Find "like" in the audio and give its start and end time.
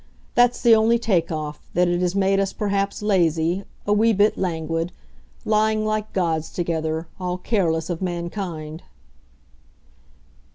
5.85-6.11